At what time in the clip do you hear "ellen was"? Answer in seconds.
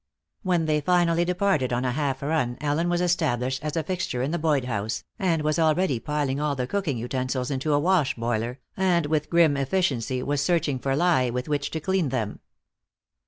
2.59-3.01